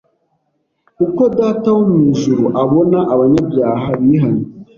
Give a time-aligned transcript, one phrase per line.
[1.05, 4.47] uko Data wo mu ijuru abona abanyabyaha bihannye